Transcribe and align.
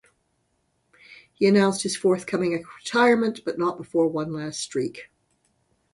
He 1.33 1.45
announced 1.47 1.83
his 1.83 1.95
forthcoming 1.95 2.53
retirement 2.83 3.41
but 3.45 3.59
not 3.59 3.77
before 3.77 4.07
one 4.07 4.33
last 4.33 4.59
streak. 4.59 5.11